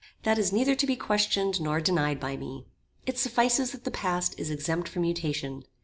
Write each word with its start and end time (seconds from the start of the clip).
That 0.23 0.39
is 0.39 0.51
neither 0.51 0.73
to 0.73 0.87
be 0.87 0.95
questioned 0.95 1.61
nor 1.61 1.79
denied 1.79 2.19
by 2.19 2.35
me. 2.35 2.65
It 3.05 3.19
suffices 3.19 3.71
that 3.71 3.83
the 3.83 3.91
past 3.91 4.33
is 4.39 4.49
exempt 4.49 4.89
from 4.89 5.03
mutation. 5.03 5.61